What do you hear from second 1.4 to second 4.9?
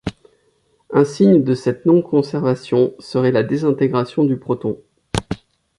de cette non-conservation serait la désintégration du proton.